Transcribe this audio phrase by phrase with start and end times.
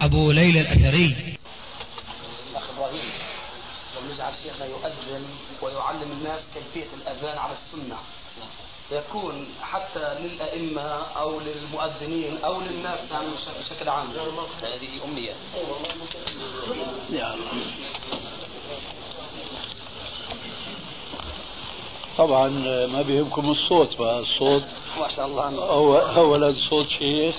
[0.00, 1.36] أبو ليلى الأثري.
[2.50, 3.10] الأخ إبراهيم
[3.96, 5.26] ونجعل شيخنا يؤذن
[5.62, 7.96] ويعلم الناس كيفية الأذان على السنة
[8.92, 10.82] يكون حتى للأئمة
[11.16, 13.26] أو للمؤذنين أو للناس يعني
[13.60, 14.06] بشكل عام.
[14.62, 15.32] هذه أمنية
[17.10, 17.50] يا الله
[22.18, 22.48] طبعا
[22.86, 24.64] ما بيهمكم الصوت بقى الصوت
[25.00, 25.68] ما شاء الله.
[25.68, 27.34] أو اولا صوت شيخ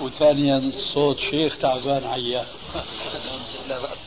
[0.00, 2.46] وثانيا صوت شيخ تعبان عيان
[3.68, 3.98] لا بأس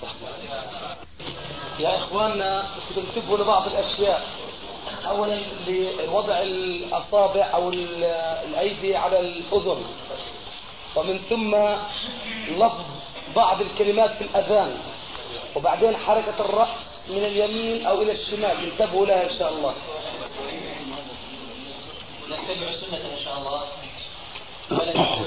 [1.79, 4.27] يا إخواننا تنتبهوا لبعض الأشياء.
[5.07, 9.85] أولا لوضع الأصابع أو الأيدي على الأذن.
[10.95, 11.55] ومن ثم
[12.57, 12.85] لفظ
[13.35, 14.77] بعض الكلمات في الأذان.
[15.55, 16.69] وبعدين حركة الرأس
[17.09, 18.71] من اليمين أو إلى الشمال.
[18.71, 19.73] انتبهوا لها إن شاء الله.
[22.29, 23.63] نتبع السنة إن شاء الله.
[24.71, 25.26] الأهواء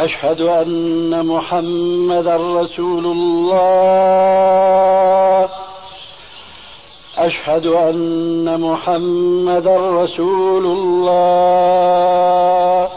[0.00, 3.60] أشهد أن محمدا رسول الله.
[7.18, 12.88] أشهد أن محمدا رسول الله.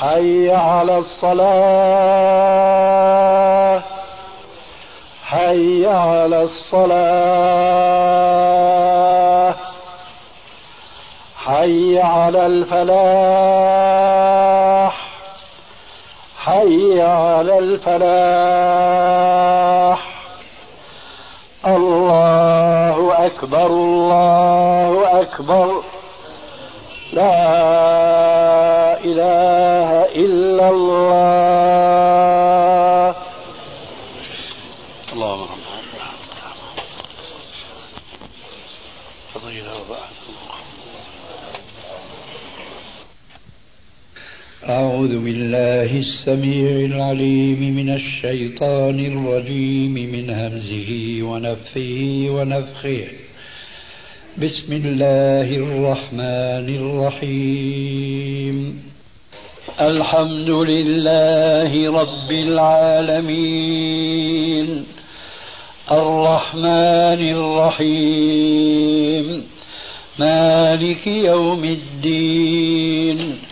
[0.00, 2.62] حي على الصلاة.
[5.24, 7.92] حي على الصلاة.
[11.62, 12.94] حي على الفلاح.
[16.38, 18.02] حي على الفلاح.
[21.66, 25.82] الله أكبر الله أكبر.
[27.12, 27.44] لا
[29.04, 29.90] إله
[30.24, 31.14] إلا الله
[35.12, 35.48] اللهم
[39.34, 40.12] فضيلة وبعد
[44.68, 45.18] أعوذ
[45.82, 53.06] بالله السميع العليم من الشيطان الرجيم من همزه ونفثه ونفخه.
[54.38, 58.82] بسم الله الرحمن الرحيم.
[59.80, 63.88] الحمد لله رب العالمين.
[65.92, 69.42] الرحمن الرحيم.
[70.18, 73.51] مالك يوم الدين.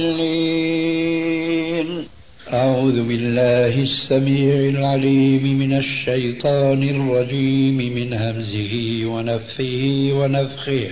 [3.71, 8.73] بالله السميع العليم من الشيطان الرجيم من همزه
[9.05, 10.89] ونفثه ونفخه.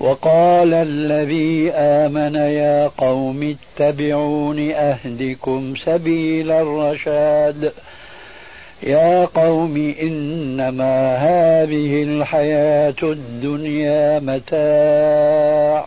[0.00, 7.72] وقال الذي آمن يا قوم اتبعون أهدكم سبيل الرشاد.
[8.82, 15.86] يا قوم إنما هذه الحياة الدنيا متاع.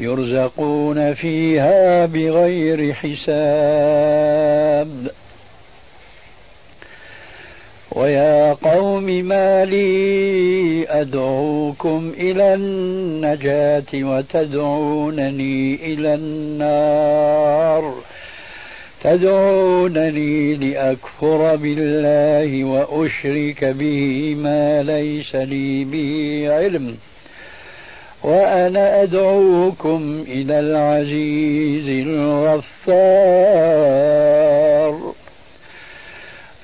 [0.00, 3.24] يرزقون فيها بغير حساب.
[7.92, 17.94] ويا قوم ما لي أدعوكم إلى النجاة وتدعونني إلى النار.
[19.02, 26.96] تدعونني لأكفر بالله وأشرك به ما ليس لي به علم.
[28.24, 32.94] وأنا أدعوكم إلى العزيز الغفار.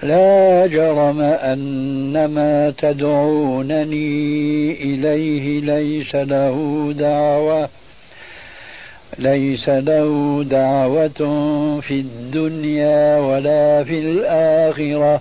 [0.02, 7.68] لا جرم أن ما تدعونني إليه ليس له دعوة
[9.18, 11.20] ليس له دعوة
[11.80, 15.20] في الدنيا ولا في الآخرة.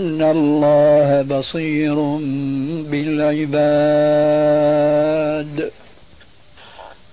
[0.31, 1.95] الله بصير
[2.91, 3.71] بالعباد.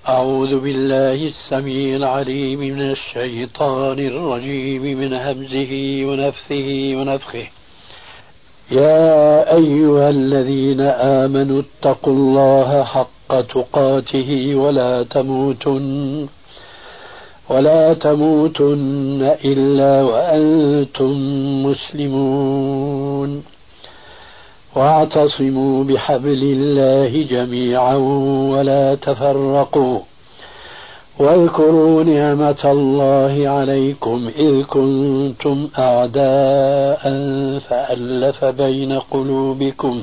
[0.08, 7.46] أعوذ بالله السميع العليم من الشيطان الرجيم من همزه ونفثه ونفخه.
[8.70, 10.80] يا أيها الذين
[11.20, 16.28] آمنوا اتقوا الله حق تقاته ولا تموتن.
[17.50, 21.12] ولا تموتن إلا وأنتم
[21.66, 23.44] مسلمون.
[24.76, 27.96] واعتصموا بحبل الله جميعا
[28.52, 29.98] ولا تفرقوا.
[31.18, 37.02] واذكروا نعمة الله عليكم إذ كنتم أعداء
[37.58, 40.02] فألف بين قلوبكم.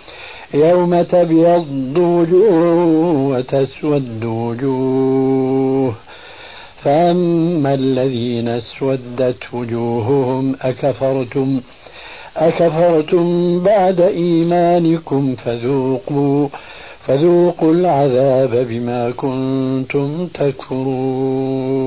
[0.53, 2.85] يوم تبيض وجوه
[3.27, 5.93] وتسود وجوه.
[6.83, 11.61] فأما الذين اسودت وجوههم أكفرتم
[12.37, 16.47] أكفرتم بعد إيمانكم فذوقوا
[16.99, 21.81] فذوقوا العذاب بما كنتم تكفرون.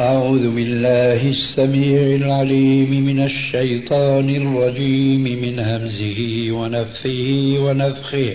[0.00, 8.34] أعوذ بالله السميع العليم من الشيطان الرجيم من همزه ونفثه ونفخه.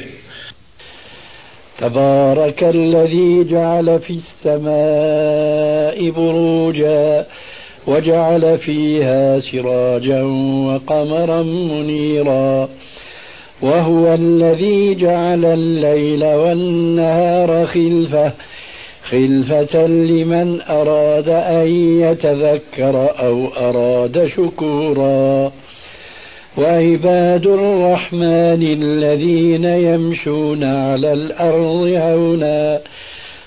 [1.80, 7.26] تبارك الذي جعل في السماء بروجا
[7.88, 10.24] وجعل فيها سراجا
[10.68, 12.69] وقمرا منيرا.
[13.62, 18.33] وهو الذي جعل الليل والنهار خلفه
[19.11, 21.68] خلفة لمن أراد أن
[22.01, 25.51] يتذكر أو أراد شكورا.
[26.57, 32.80] وعباد الرحمن الذين يمشون على الأرض هونا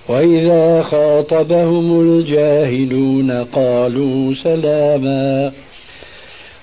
[0.08, 5.52] وإذا خاطبهم الجاهلون قالوا سلاما.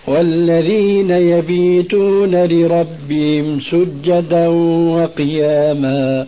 [0.07, 4.47] والذين يبيتون لربهم سجدا
[4.93, 6.27] وقياما.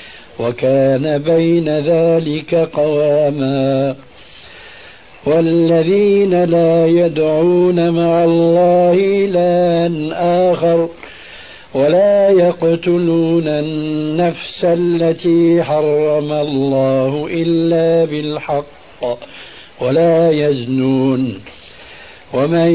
[0.39, 3.95] وكان بين ذلك قواما
[5.25, 10.89] والذين لا يدعون مع الله إلها آخر
[11.73, 18.65] ولا يقتلون النفس التي حرم الله إلا بالحق
[19.81, 21.39] ولا يزنون
[22.33, 22.71] ومن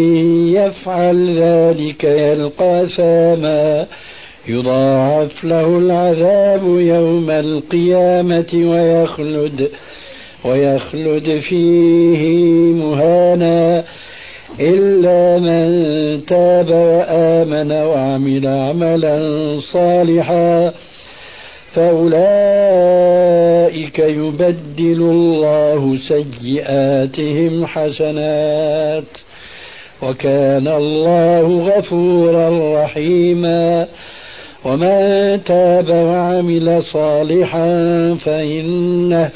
[0.54, 3.86] يفعل ذلك يلقى ثاما
[4.48, 9.70] يضاعف له العذاب يوم القيامة ويخلد
[10.44, 12.28] ويخلد فيه
[12.72, 13.84] مهانا
[14.60, 19.18] إلا من تاب وآمن وعمل عملا
[19.72, 20.72] صالحا.
[21.74, 22.18] فأولئك
[23.98, 29.04] يبدل الله سيئاتهم حسنات.
[30.02, 33.86] وكان الله غفورا رحيما.
[34.66, 37.68] ومن تاب وعمل صالحا
[38.24, 39.30] فإنه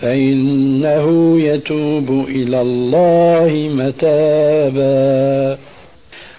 [0.00, 5.58] فإنه يتوب إلى الله متابا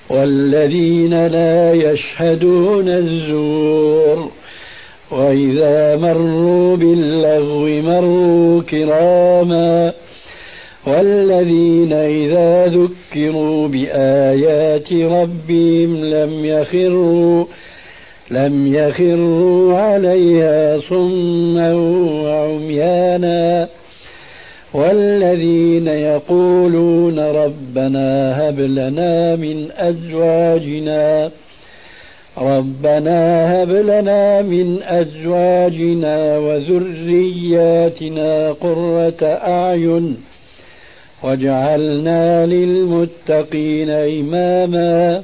[0.09, 4.29] والذين لا يشهدون الزور
[5.11, 9.93] وإذا مروا باللغو مروا كراما
[10.87, 17.45] والذين إذا ذكروا بآيات ربهم لم يخروا
[18.31, 21.73] لم يخروا عليها صما
[22.23, 23.67] وعميانا.
[24.73, 31.31] والذين يقولون ربنا هب لنا من أزواجنا
[32.37, 37.91] ربنا هب لنا من أزواجنا وذرياتنا
[38.51, 40.17] قرة أعين
[41.23, 45.23] واجعلنا للمتقين إماما.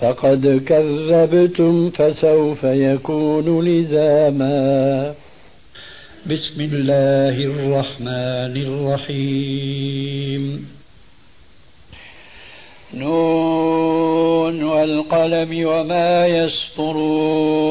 [0.00, 5.14] فقد كذبتم فسوف يكون لزاما.
[6.26, 10.68] بسم الله الرحمن الرحيم.
[12.94, 17.70] نون والقلم وما يسطرون.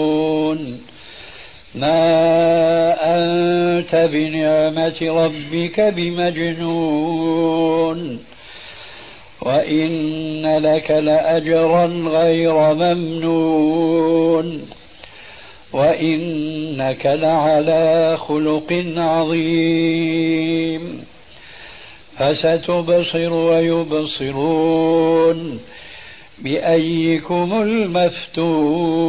[1.76, 7.56] ما أنت بنعمة ربك بمجنون.
[9.46, 14.62] وإن لك لأجرا غير ممنون
[15.74, 21.04] وإنك لعلى خلق عظيم
[22.18, 24.80] فستبصر ويبصرون
[26.40, 29.06] بأيكم المفتون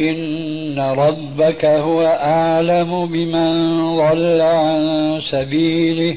[0.00, 6.16] إن ربك هو أعلم بمن ضل عن سبيله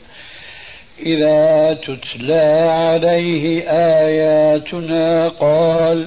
[1.05, 6.05] إذا تتلى عليه آياتنا قال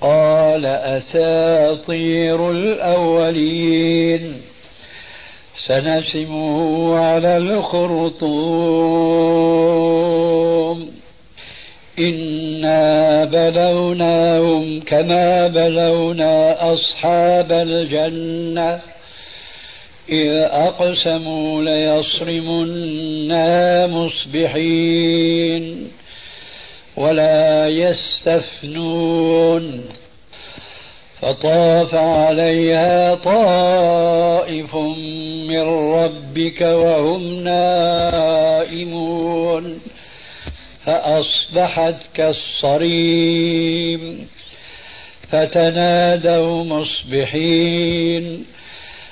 [0.00, 4.34] قال أساطير الأولين.
[5.66, 8.22] سنسمه على الخرطوم.
[11.98, 18.80] إنا بلوناهم كما بلونا أصحاب الجنة.
[20.12, 23.46] إذ أقسموا ليصرمنا
[23.86, 25.88] مصبحين
[26.96, 29.84] ولا يستثنون
[31.20, 34.74] فطاف عليها طائف
[35.48, 35.60] من
[35.94, 39.12] ربك وهم نائمون
[40.84, 44.28] فأصبحت كالصريم
[45.30, 48.44] فتنادوا مصبحين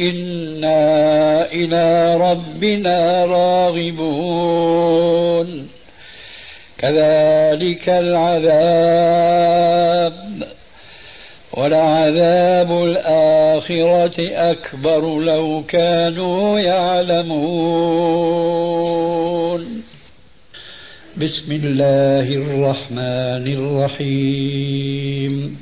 [0.00, 4.88] إنا إلى ربنا راغبون
[6.78, 9.32] كذلك العذاب
[11.52, 14.14] ولعذاب الآخرة
[14.50, 18.02] أكبر لو كانوا يعلمون
[21.16, 25.61] بسم الله الرحمن الرحيم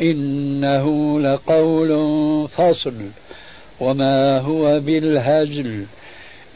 [0.00, 1.90] إنه لقول
[2.48, 2.94] فصل.
[3.80, 5.84] وما هو بالهزل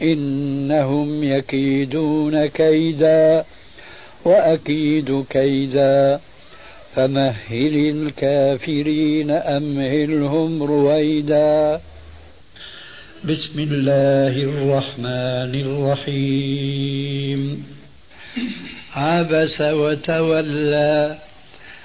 [0.02, 3.44] إنهم يكيدون كيدا
[4.24, 6.20] وأكيد كيدا.
[6.94, 11.80] فمهل الكافرين أمهلهم رويدا.
[13.24, 17.64] بسم الله الرحمن الرحيم.
[18.94, 21.18] عبس وتولى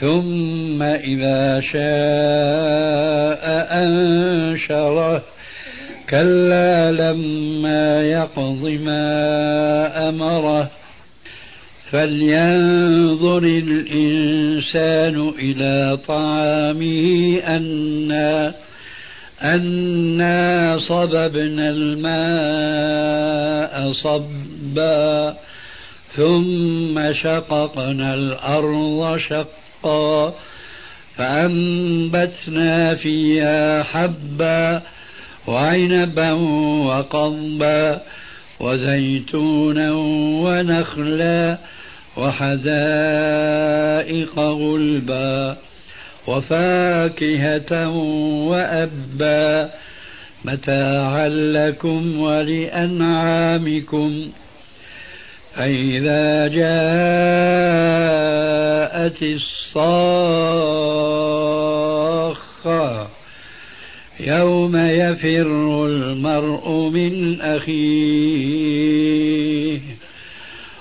[0.00, 3.44] ثم إذا شاء
[3.82, 5.22] أنشره.
[6.10, 10.70] كلا لما يقض ما أمره.
[11.90, 18.54] فلينظر الإنسان إلى طعامه أنا
[19.42, 23.12] أنا صببنا الماء
[23.92, 25.36] صبا
[26.16, 29.67] ثم شققنا الأرض شقا.
[31.16, 34.82] فأنبتنا فيها حبا
[35.46, 36.32] وعنبا
[36.86, 38.00] وقضبا
[38.60, 39.92] وزيتونا
[40.42, 41.58] ونخلا
[42.16, 43.58] وحدائق
[44.38, 45.56] غلبا
[46.26, 47.88] وفاكهة
[48.48, 49.70] وأبا.
[50.44, 54.12] متاعا لكم ولأنعامكم.
[55.56, 56.46] فإذا
[58.98, 60.18] جاءت الصاخة
[64.20, 68.58] يوم يفر المرء من أخيه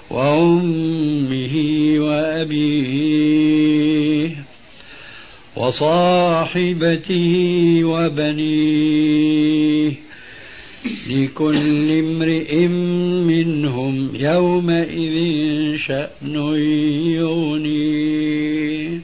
[0.09, 1.55] وأمه
[1.99, 3.27] وأبيه
[5.55, 7.33] وصاحبته
[7.83, 9.27] وبنيه
[11.07, 12.67] لكل امرئ
[13.27, 15.17] منهم يومئذ
[15.77, 16.35] شأن
[17.15, 18.99] يغنيه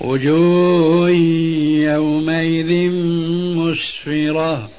[0.00, 1.10] وجوه
[1.90, 2.90] يومئذ
[3.56, 4.70] مسفرة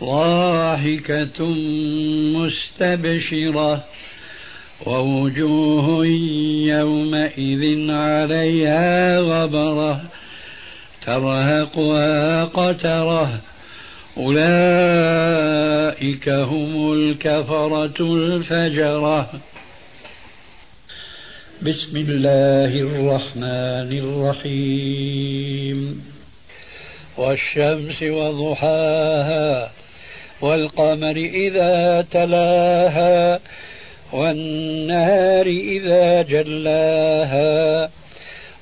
[0.00, 1.44] ضاحكة
[2.36, 3.84] مستبشرة.
[4.86, 6.06] ووجوه
[6.66, 10.00] يومئذ عليها غبرة
[11.06, 13.40] ترهقها قترة.
[14.16, 19.30] أولئك هم الكفرة الفجرة.
[21.62, 26.02] بسم الله الرحمن الرحيم.
[27.18, 29.70] والشمس وضحاها
[30.40, 33.40] والقمر إذا تلاها
[34.12, 37.90] والنهار إذا جلاها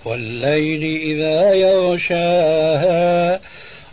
[0.04, 3.40] والليل إذا يغشاها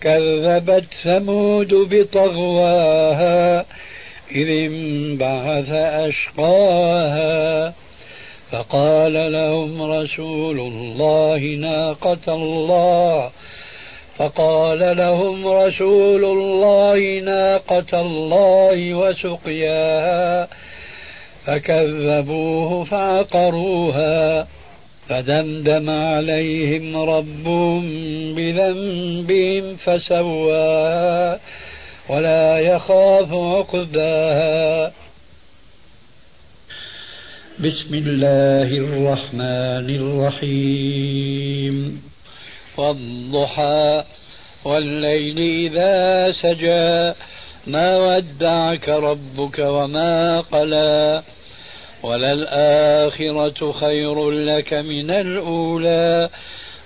[0.00, 3.66] كذبت ثمود بطغواها
[4.30, 5.72] إذ انبعث
[6.08, 7.72] أشقاها
[8.52, 13.30] فقال لهم رسول الله ناقة الله
[14.16, 20.48] فقال لهم رسول الله ناقة الله وسقياها
[21.46, 24.46] فكذبوه فعقروها
[25.10, 27.84] فدمدم عليهم ربهم
[28.34, 31.40] بذنبهم فسواها
[32.08, 34.92] ولا يخاف عقباها.
[37.58, 42.02] بسم الله الرحمن الرحيم.
[42.76, 44.04] والضحى
[44.64, 47.12] والليل إذا سجى
[47.66, 51.22] ما ودعك ربك وما قلى.
[52.02, 56.28] وللآخرة خير لك من الأولى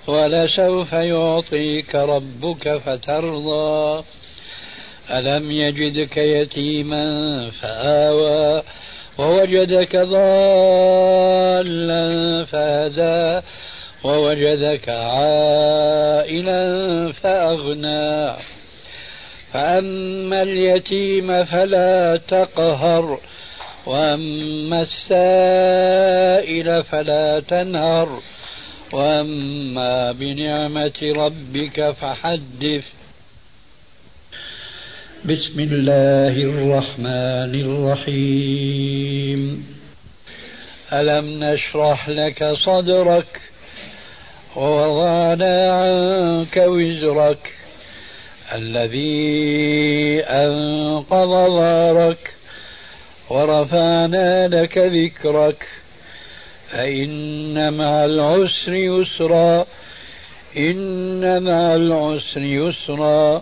[0.07, 4.03] ولسوف يعطيك ربك فترضى.
[5.11, 8.63] ألم يجدك يتيما فآوى
[9.17, 10.25] ووجدك ضالا
[12.45, 13.41] فهدى
[14.03, 16.61] ووجدك عائلا
[17.11, 18.33] فأغنى.
[19.53, 23.19] فأما اليتيم فلا تقهر
[23.85, 28.19] وأما السائل فلا تنهر
[28.91, 32.85] وأما بنعمة ربك فحدث.
[35.25, 39.67] بسم الله الرحمن الرحيم.
[40.93, 43.41] ألم نشرح لك صدرك
[44.55, 47.53] ووضعنا عنك وزرك
[48.55, 52.34] الذي أنقض ظهرك
[53.29, 55.67] ورفعنا لك ذكرك.
[56.71, 59.65] فإن مع العسر يسرا
[60.57, 63.41] إن مع العسر يسرا.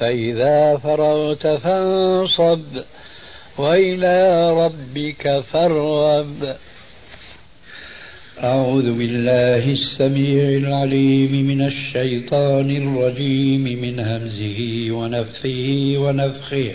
[0.00, 2.62] فإذا فرغت فانصب
[3.58, 6.56] وإلى ربك فارغب.
[8.42, 16.74] أعوذ بالله السميع العليم من الشيطان الرجيم من همزه ونفخه ونفخه.